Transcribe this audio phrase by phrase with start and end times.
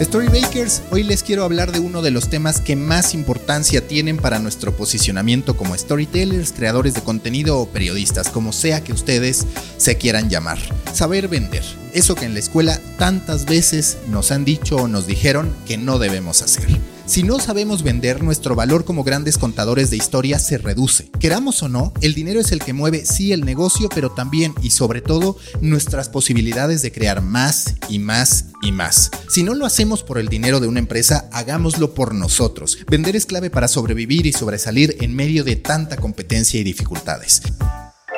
[0.00, 4.38] Storybakers, hoy les quiero hablar de uno de los temas que más importancia tienen para
[4.38, 9.44] nuestro posicionamiento como storytellers, creadores de contenido o periodistas, como sea que ustedes
[9.76, 10.58] se quieran llamar.
[10.92, 11.64] Saber vender.
[11.92, 15.98] Eso que en la escuela tantas veces nos han dicho o nos dijeron que no
[15.98, 16.68] debemos hacer.
[17.08, 21.10] Si no sabemos vender, nuestro valor como grandes contadores de historias se reduce.
[21.18, 24.72] Queramos o no, el dinero es el que mueve sí el negocio, pero también y
[24.72, 29.10] sobre todo nuestras posibilidades de crear más y más y más.
[29.30, 32.76] Si no lo hacemos por el dinero de una empresa, hagámoslo por nosotros.
[32.90, 37.40] Vender es clave para sobrevivir y sobresalir en medio de tanta competencia y dificultades.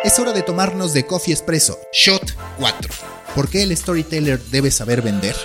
[0.02, 2.92] Es hora de tomarnos de Coffee Espresso, Shot 4.
[3.36, 5.36] ¿Por qué el storyteller debe saber vender?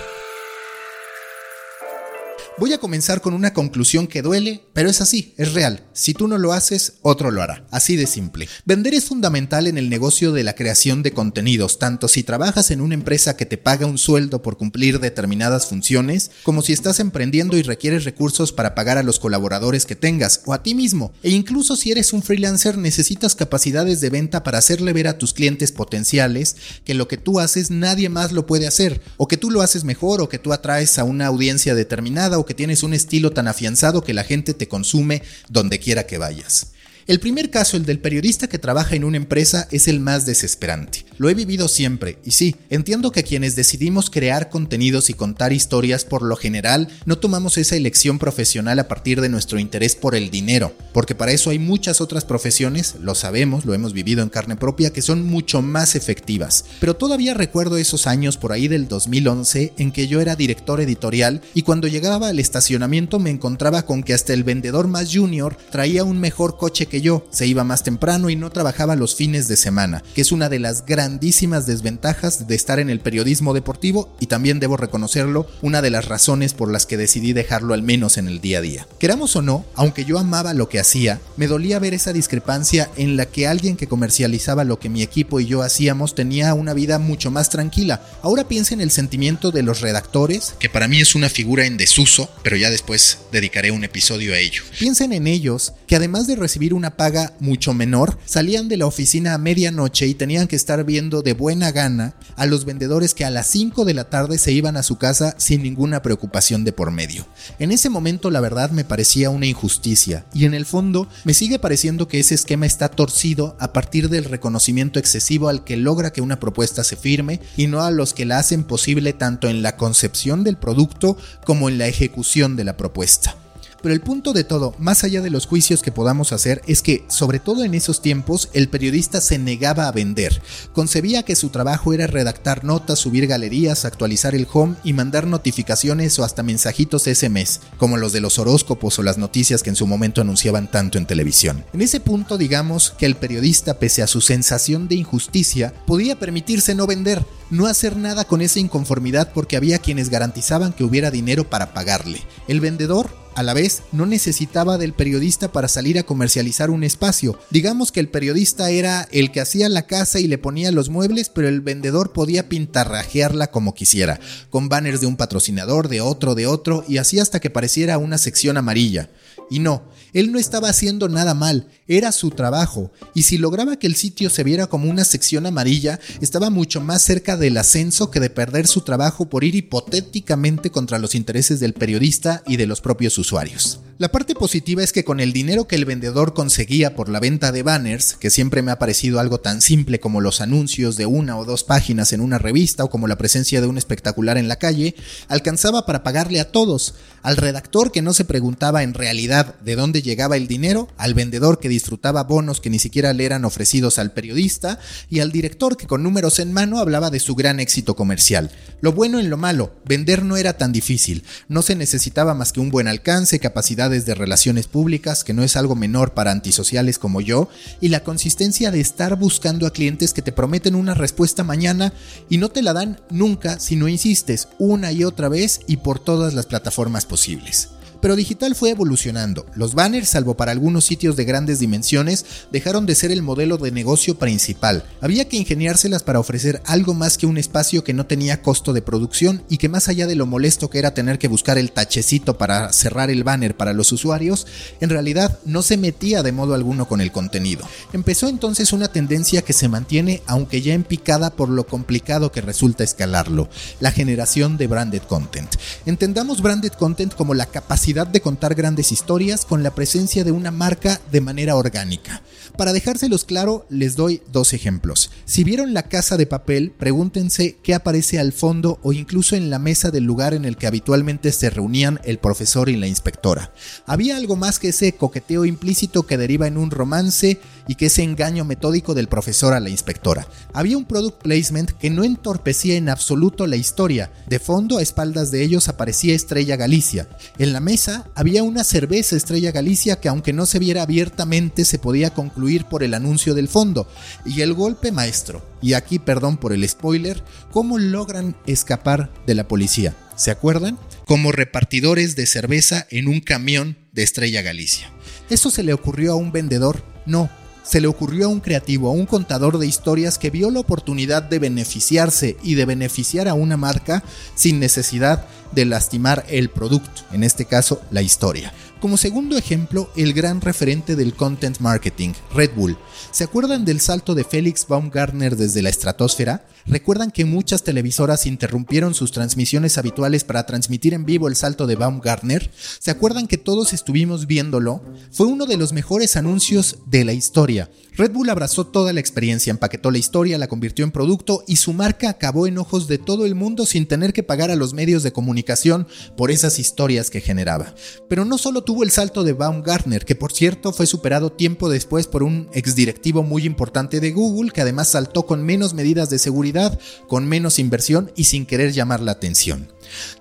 [2.57, 5.83] Voy a comenzar con una conclusión que duele, pero es así, es real.
[5.91, 7.67] Si tú no lo haces, otro lo hará.
[7.69, 8.47] Así de simple.
[8.63, 12.79] Vender es fundamental en el negocio de la creación de contenidos, tanto si trabajas en
[12.79, 17.57] una empresa que te paga un sueldo por cumplir determinadas funciones, como si estás emprendiendo
[17.57, 21.11] y requieres recursos para pagar a los colaboradores que tengas o a ti mismo.
[21.23, 25.33] E incluso si eres un freelancer necesitas capacidades de venta para hacerle ver a tus
[25.33, 29.51] clientes potenciales que lo que tú haces nadie más lo puede hacer, o que tú
[29.51, 33.31] lo haces mejor, o que tú atraes a una audiencia determinada, que tienes un estilo
[33.31, 36.67] tan afianzado que la gente te consume donde quiera que vayas.
[37.07, 41.04] El primer caso, el del periodista que trabaja en una empresa, es el más desesperante.
[41.17, 46.05] Lo he vivido siempre, y sí, entiendo que quienes decidimos crear contenidos y contar historias
[46.05, 50.29] por lo general no tomamos esa elección profesional a partir de nuestro interés por el
[50.29, 54.55] dinero, porque para eso hay muchas otras profesiones, lo sabemos, lo hemos vivido en carne
[54.55, 56.65] propia, que son mucho más efectivas.
[56.79, 61.41] Pero todavía recuerdo esos años por ahí del 2011 en que yo era director editorial
[61.53, 66.03] y cuando llegaba al estacionamiento me encontraba con que hasta el vendedor más junior traía
[66.03, 69.57] un mejor coche que yo, se iba más temprano y no trabajaba los fines de
[69.57, 74.25] semana, que es una de las grandísimas desventajas de estar en el periodismo deportivo y
[74.25, 78.27] también debo reconocerlo, una de las razones por las que decidí dejarlo al menos en
[78.27, 78.87] el día a día.
[78.97, 83.17] Queramos o no, aunque yo amaba lo que hacía, me dolía ver esa discrepancia en
[83.17, 86.97] la que alguien que comercializaba lo que mi equipo y yo hacíamos tenía una vida
[86.97, 88.01] mucho más tranquila.
[88.23, 91.77] Ahora piensa en el sentimiento de los redactores, que para mí es una figura en
[91.77, 94.63] desuso, pero ya después dedicaré un episodio a ello.
[94.79, 99.35] Piensen en ellos, que además de recibir una paga mucho menor, salían de la oficina
[99.35, 103.29] a medianoche y tenían que estar viendo de buena gana a los vendedores que a
[103.29, 106.89] las 5 de la tarde se iban a su casa sin ninguna preocupación de por
[106.89, 107.27] medio.
[107.59, 111.59] En ese momento la verdad me parecía una injusticia y en el fondo me sigue
[111.59, 116.21] pareciendo que ese esquema está torcido a partir del reconocimiento excesivo al que logra que
[116.21, 119.75] una propuesta se firme y no a los que la hacen posible tanto en la
[119.75, 123.35] concepción del producto como en la ejecución de la propuesta.
[123.85, 127.05] Pero el punto de todo, más allá de los juicios que podamos hacer, es que,
[127.07, 130.41] sobre todo en esos tiempos, el periodista se negaba a vender.
[130.73, 136.17] Concebía que su trabajo era redactar notas, subir galerías, actualizar el home y mandar notificaciones
[136.17, 139.85] o hasta mensajitos SMS, como los de los horóscopos o las noticias que en su
[139.85, 141.63] momento anunciaban tanto en televisión.
[141.71, 146.73] En ese punto, digamos que el periodista, pese a su sensación de injusticia, podía permitirse
[146.73, 151.47] no vender, no hacer nada con esa inconformidad porque había quienes garantizaban que hubiera dinero
[151.51, 152.23] para pagarle.
[152.47, 157.37] El vendedor a la vez, no necesitaba del periodista para salir a comercializar un espacio.
[157.51, 161.29] Digamos que el periodista era el que hacía la casa y le ponía los muebles,
[161.29, 164.19] pero el vendedor podía pintarrajearla como quisiera,
[164.49, 168.17] con banners de un patrocinador, de otro, de otro, y así hasta que pareciera una
[168.17, 169.09] sección amarilla.
[169.49, 169.83] Y no,
[170.13, 174.29] él no estaba haciendo nada mal, era su trabajo, y si lograba que el sitio
[174.29, 178.67] se viera como una sección amarilla, estaba mucho más cerca del ascenso que de perder
[178.67, 183.81] su trabajo por ir hipotéticamente contra los intereses del periodista y de los propios usuarios.
[183.97, 187.53] La parte positiva es que con el dinero que el vendedor conseguía por la venta
[187.53, 191.37] de banners, que siempre me ha parecido algo tan simple como los anuncios de una
[191.37, 194.57] o dos páginas en una revista o como la presencia de un espectacular en la
[194.57, 194.95] calle,
[195.29, 200.01] alcanzaba para pagarle a todos, al redactor que no se preguntaba en realidad de dónde
[200.01, 204.11] llegaba el dinero, al vendedor que disfrutaba bonos que ni siquiera le eran ofrecidos al
[204.11, 204.77] periodista
[205.09, 208.51] y al director que con números en mano hablaba de su gran éxito comercial.
[208.81, 212.59] Lo bueno en lo malo, vender no era tan difícil, no se necesitaba más que
[212.59, 217.21] un buen alcance, capacidad de relaciones públicas, que no es algo menor para antisociales como
[217.21, 217.49] yo,
[217.81, 221.93] y la consistencia de estar buscando a clientes que te prometen una respuesta mañana
[222.29, 225.99] y no te la dan nunca si no insistes una y otra vez y por
[225.99, 227.74] todas las plataformas posibles.
[228.01, 229.45] Pero digital fue evolucionando.
[229.55, 233.71] Los banners, salvo para algunos sitios de grandes dimensiones, dejaron de ser el modelo de
[233.71, 234.83] negocio principal.
[235.01, 238.81] Había que ingeniárselas para ofrecer algo más que un espacio que no tenía costo de
[238.81, 242.37] producción y que más allá de lo molesto que era tener que buscar el tachecito
[242.37, 244.45] para cerrar el banner para los usuarios,
[244.81, 247.65] en realidad no se metía de modo alguno con el contenido.
[247.93, 252.41] Empezó entonces una tendencia que se mantiene aunque ya en picada por lo complicado que
[252.41, 253.49] resulta escalarlo,
[253.79, 255.55] la generación de branded content.
[255.85, 260.49] Entendamos branded content como la capacidad de contar grandes historias con la presencia de una
[260.49, 262.23] marca de manera orgánica.
[262.57, 265.11] Para dejárselos claro, les doy dos ejemplos.
[265.25, 269.59] Si vieron la casa de papel, pregúntense qué aparece al fondo o incluso en la
[269.59, 273.53] mesa del lugar en el que habitualmente se reunían el profesor y la inspectora.
[273.85, 278.03] Había algo más que ese coqueteo implícito que deriva en un romance y que ese
[278.03, 280.27] engaño metódico del profesor a la inspectora.
[280.53, 284.11] Había un product placement que no entorpecía en absoluto la historia.
[284.27, 287.07] De fondo, a espaldas de ellos aparecía Estrella Galicia.
[287.37, 287.74] En la mesa
[288.15, 292.83] había una cerveza Estrella Galicia que aunque no se viera abiertamente se podía concluir por
[292.83, 293.87] el anuncio del fondo.
[294.25, 295.45] Y el golpe maestro.
[295.61, 299.95] Y aquí perdón por el spoiler, ¿cómo logran escapar de la policía?
[300.15, 300.77] ¿Se acuerdan?
[301.05, 304.91] Como repartidores de cerveza en un camión de Estrella Galicia.
[305.29, 306.83] ¿Eso se le ocurrió a un vendedor?
[307.05, 307.29] No,
[307.65, 311.23] se le ocurrió a un creativo, a un contador de historias que vio la oportunidad
[311.23, 314.03] de beneficiarse y de beneficiar a una marca
[314.35, 318.53] sin necesidad de lastimar el producto, en este caso la historia.
[318.85, 322.77] Como segundo ejemplo, el gran referente del content marketing, Red Bull.
[323.09, 326.45] ¿Se acuerdan del salto de Felix Baumgartner desde la estratosfera?
[326.67, 331.75] ¿Recuerdan que muchas televisoras interrumpieron sus transmisiones habituales para transmitir en vivo el salto de
[331.75, 332.51] Baumgartner?
[332.79, 334.83] ¿Se acuerdan que todos estuvimos viéndolo?
[335.11, 337.71] Fue uno de los mejores anuncios de la historia.
[337.97, 341.71] Red Bull abrazó toda la experiencia, empaquetó la historia, la convirtió en producto y su
[341.71, 345.01] marca acabó en ojos de todo el mundo sin tener que pagar a los medios
[345.01, 347.73] de comunicación por esas historias que generaba.
[348.09, 352.07] Pero no solo tuvo el salto de Baumgartner, que por cierto fue superado tiempo después
[352.07, 356.77] por un exdirectivo muy importante de Google que además saltó con menos medidas de seguridad,
[357.07, 359.69] con menos inversión y sin querer llamar la atención.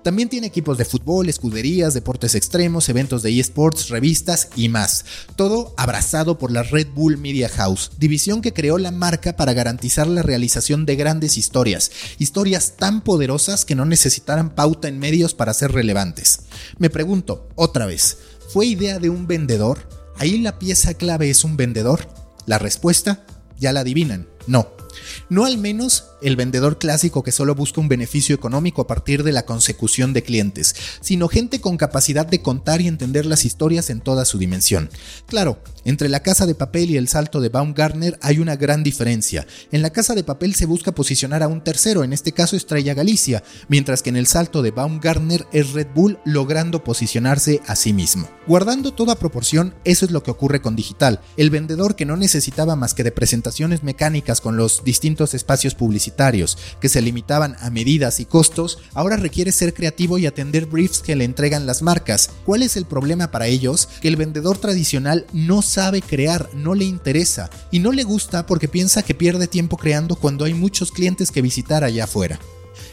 [0.03, 5.05] También tiene equipos de fútbol, escuderías, deportes extremos, eventos de eSports, revistas y más.
[5.35, 10.07] Todo abrazado por la Red Bull Media House, división que creó la marca para garantizar
[10.07, 15.53] la realización de grandes historias, historias tan poderosas que no necesitaran pauta en medios para
[15.53, 16.41] ser relevantes.
[16.77, 18.17] Me pregunto, otra vez,
[18.51, 19.87] ¿fue idea de un vendedor?
[20.17, 22.07] ¿Ahí la pieza clave es un vendedor?
[22.45, 23.25] La respuesta,
[23.59, 24.69] ya la adivinan, no.
[25.29, 29.31] No al menos el vendedor clásico que solo busca un beneficio económico a partir de
[29.31, 34.01] la consecución de clientes, sino gente con capacidad de contar y entender las historias en
[34.01, 34.89] toda su dimensión.
[35.27, 39.45] Claro, entre la casa de papel y el salto de Baumgartner hay una gran diferencia.
[39.71, 42.93] En la casa de papel se busca posicionar a un tercero, en este caso Estrella
[42.93, 47.93] Galicia, mientras que en el salto de Baumgartner es Red Bull logrando posicionarse a sí
[47.93, 48.29] mismo.
[48.47, 51.19] Guardando toda proporción, eso es lo que ocurre con digital.
[51.37, 56.04] El vendedor que no necesitaba más que de presentaciones mecánicas con los distintos espacios publicitarios
[56.79, 61.15] que se limitaban a medidas y costos, ahora requiere ser creativo y atender briefs que
[61.15, 62.29] le entregan las marcas.
[62.45, 63.87] ¿Cuál es el problema para ellos?
[64.01, 68.67] Que el vendedor tradicional no sabe crear, no le interesa y no le gusta porque
[68.67, 72.39] piensa que pierde tiempo creando cuando hay muchos clientes que visitar allá afuera.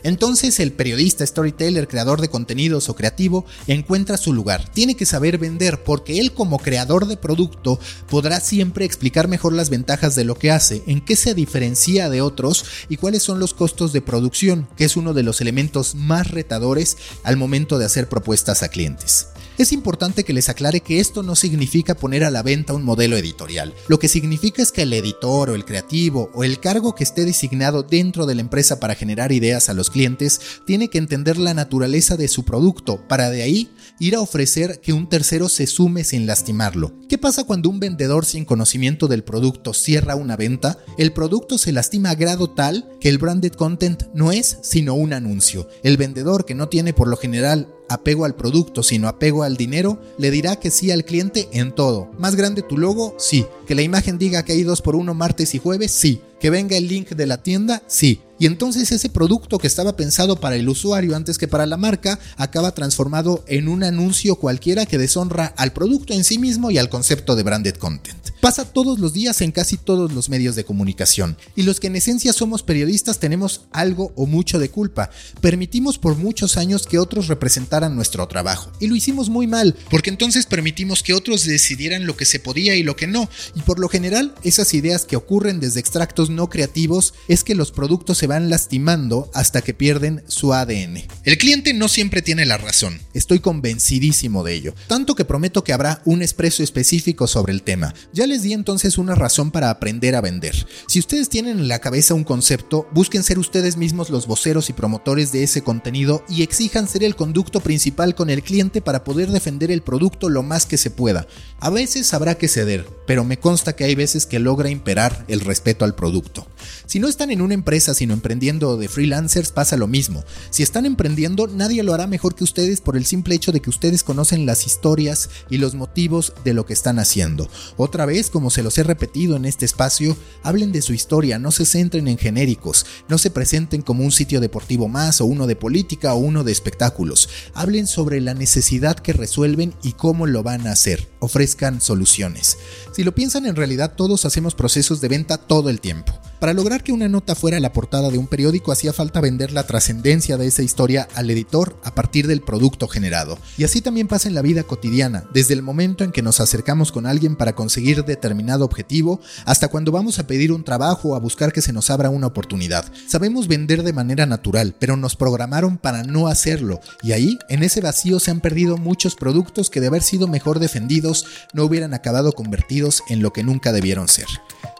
[0.03, 4.69] Entonces el periodista, storyteller, creador de contenidos o creativo encuentra su lugar.
[4.69, 7.79] Tiene que saber vender porque él como creador de producto
[8.09, 12.21] podrá siempre explicar mejor las ventajas de lo que hace, en qué se diferencia de
[12.21, 16.31] otros y cuáles son los costos de producción, que es uno de los elementos más
[16.31, 19.29] retadores al momento de hacer propuestas a clientes.
[19.59, 23.19] Es importante que les aclare que esto no significa poner a la venta un modelo
[23.19, 23.75] editorial.
[23.87, 27.27] Lo que significa es que el editor o el creativo o el cargo que esté
[27.27, 31.55] designado dentro de la empresa para generar ideas a los clientes tiene que entender la
[31.55, 33.71] naturaleza de su producto para de ahí
[34.01, 36.93] ir a ofrecer que un tercero se sume sin lastimarlo.
[37.09, 40.79] ¿Qué pasa cuando un vendedor sin conocimiento del producto cierra una venta?
[40.99, 45.13] El producto se lastima a grado tal que el branded content no es sino un
[45.13, 45.69] anuncio.
[45.85, 50.01] El vendedor que no tiene por lo general apego al producto, sino apego al dinero,
[50.19, 52.11] le dirá que sí al cliente en todo.
[52.19, 53.47] Más grande tu logo, sí.
[53.67, 56.21] Que la imagen diga que hay dos por uno martes y jueves, sí.
[56.41, 58.21] Que venga el link de la tienda, sí.
[58.43, 62.19] Y entonces ese producto que estaba pensado para el usuario antes que para la marca
[62.37, 66.89] acaba transformado en un anuncio cualquiera que deshonra al producto en sí mismo y al
[66.89, 68.33] concepto de branded content.
[68.43, 71.37] Pasa todos los días en casi todos los medios de comunicación.
[71.55, 75.11] Y los que en esencia somos periodistas tenemos algo o mucho de culpa.
[75.41, 78.73] Permitimos por muchos años que otros representaran nuestro trabajo.
[78.81, 82.75] Y lo hicimos muy mal, porque entonces permitimos que otros decidieran lo que se podía
[82.75, 83.31] y lo que no.
[83.55, 87.71] Y por lo general, esas ideas que ocurren desde extractos no creativos es que los
[87.71, 91.03] productos se van lastimando hasta que pierden su ADN.
[91.25, 95.75] El cliente no siempre tiene la razón, estoy convencidísimo de ello, tanto que prometo que
[95.75, 97.93] habrá un expreso específico sobre el tema.
[98.15, 100.67] Ya les di entonces una razón para aprender a vender.
[100.89, 104.73] Si ustedes tienen en la cabeza un concepto, busquen ser ustedes mismos los voceros y
[104.73, 109.31] promotores de ese contenido y exijan ser el conducto principal con el cliente para poder
[109.31, 111.27] defender el producto lo más que se pueda.
[111.61, 115.41] A veces habrá que ceder, pero me consta que hay veces que logra imperar el
[115.41, 116.47] respeto al producto.
[116.87, 120.25] Si no están en una empresa sino emprendiendo de freelancers pasa lo mismo.
[120.51, 123.71] Si están emprendiendo nadie lo hará mejor que ustedes por el simple hecho de que
[123.71, 127.49] ustedes conocen las historias y los motivos de lo que están haciendo.
[127.77, 131.51] Otra vez, como se los he repetido en este espacio, hablen de su historia, no
[131.51, 135.57] se centren en genéricos, no se presenten como un sitio deportivo más o uno de
[135.57, 137.29] política o uno de espectáculos.
[137.55, 141.09] Hablen sobre la necesidad que resuelven y cómo lo van a hacer.
[141.21, 142.59] Ofrezcan soluciones.
[142.93, 146.19] Si lo piensan en realidad todos hacemos procesos de venta todo el tiempo.
[146.43, 149.63] Para lograr que una nota fuera la portada de un periódico hacía falta vender la
[149.63, 153.39] trascendencia de esa historia al editor a partir del producto generado.
[153.57, 156.91] Y así también pasa en la vida cotidiana, desde el momento en que nos acercamos
[156.91, 161.21] con alguien para conseguir determinado objetivo, hasta cuando vamos a pedir un trabajo o a
[161.21, 162.87] buscar que se nos abra una oportunidad.
[163.07, 167.81] Sabemos vender de manera natural, pero nos programaron para no hacerlo, y ahí, en ese
[167.81, 172.33] vacío, se han perdido muchos productos que de haber sido mejor defendidos no hubieran acabado
[172.33, 174.27] convertidos en lo que nunca debieron ser.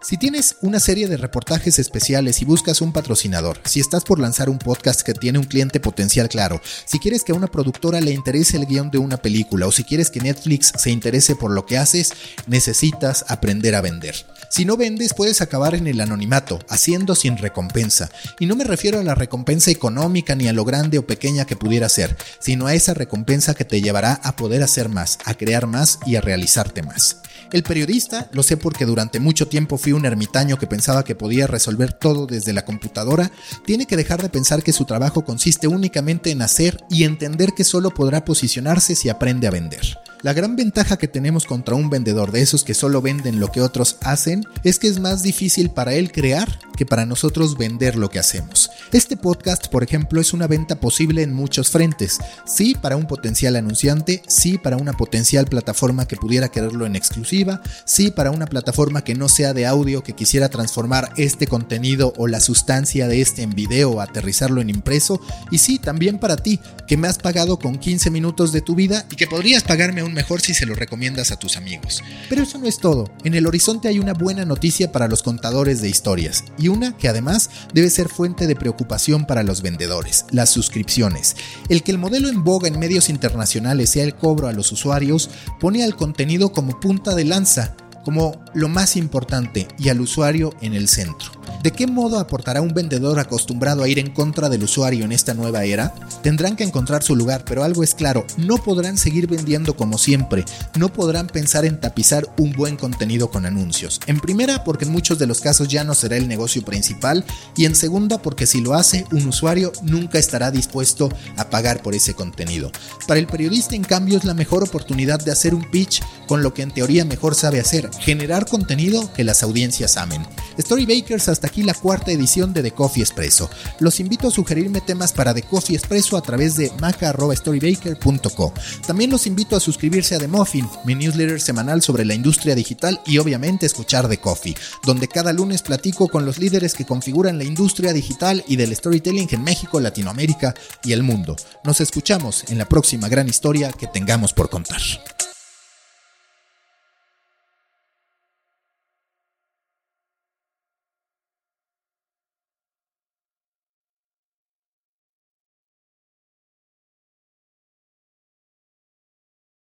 [0.03, 4.51] Si tienes una serie de reportajes especiales y buscas un patrocinador, si estás por lanzar
[4.51, 8.11] un podcast que tiene un cliente potencial claro, si quieres que a una productora le
[8.11, 11.67] interese el guion de una película o si quieres que Netflix se interese por lo
[11.67, 12.13] que haces,
[12.49, 14.17] necesitas aprender a vender.
[14.51, 18.11] Si no vendes puedes acabar en el anonimato, haciendo sin recompensa.
[18.41, 21.57] Y no me refiero a la recompensa económica ni a lo grande o pequeña que
[21.57, 25.69] pudiera ser, sino a esa recompensa que te llevará a poder hacer más, a crear
[25.69, 27.19] más y a realizarte más.
[27.53, 31.47] El periodista, lo sé porque durante mucho tiempo fui un ermitaño que pensaba que podía
[31.47, 33.31] resolver todo desde la computadora,
[33.67, 37.65] tiene que dejar de pensar que su trabajo consiste únicamente en hacer y entender que
[37.65, 39.99] solo podrá posicionarse si aprende a vender.
[40.23, 43.61] La gran ventaja que tenemos contra un vendedor de esos que solo venden lo que
[43.61, 48.09] otros hacen es que es más difícil para él crear que para nosotros vender lo
[48.09, 48.71] que hacemos.
[48.93, 52.19] Este podcast, por ejemplo, es una venta posible en muchos frentes.
[52.47, 57.61] Sí para un potencial anunciante, sí para una potencial plataforma que pudiera quererlo en exclusiva,
[57.85, 62.29] sí para una plataforma que no sea de audio que quisiera transformar este contenido o
[62.29, 66.61] la sustancia de este en video o aterrizarlo en impreso, y sí también para ti,
[66.87, 70.12] que me has pagado con 15 minutos de tu vida y que podrías pagarme un
[70.13, 72.03] mejor si se lo recomiendas a tus amigos.
[72.29, 73.13] Pero eso no es todo.
[73.25, 77.09] En el horizonte hay una buena noticia para los contadores de historias y una que
[77.09, 81.37] además debe ser fuente de preocupación para los vendedores, las suscripciones.
[81.69, 85.31] El que el modelo en boga en medios internacionales sea el cobro a los usuarios
[85.61, 90.75] pone al contenido como punta de lanza, como lo más importante y al usuario en
[90.75, 91.31] el centro.
[91.63, 95.33] ¿De qué modo aportará un vendedor acostumbrado a ir en contra del usuario en esta
[95.35, 95.95] nueva era?
[96.23, 100.45] Tendrán que encontrar su lugar, pero algo es claro, no podrán seguir vendiendo como siempre,
[100.77, 104.01] no podrán pensar en tapizar un buen contenido con anuncios.
[104.07, 107.25] En primera, porque en muchos de los casos ya no será el negocio principal,
[107.57, 111.95] y en segunda, porque si lo hace, un usuario nunca estará dispuesto a pagar por
[111.95, 112.73] ese contenido.
[113.07, 116.55] Para el periodista, en cambio, es la mejor oportunidad de hacer un pitch con lo
[116.55, 120.27] que en teoría mejor sabe hacer, generar contenido que las audiencias amen.
[120.59, 123.49] Storybakers hasta aquí la cuarta edición de The Coffee Espresso.
[123.81, 128.53] Los invito a sugerirme temas para The Coffee Espresso a través de maca.storybaker.co.
[128.87, 133.01] También los invito a suscribirse a The Muffin, mi newsletter semanal sobre la industria digital
[133.07, 137.45] y obviamente escuchar The Coffee, donde cada lunes platico con los líderes que configuran la
[137.45, 141.37] industria digital y del storytelling en México, Latinoamérica y el mundo.
[141.65, 144.81] Nos escuchamos en la próxima gran historia que tengamos por contar.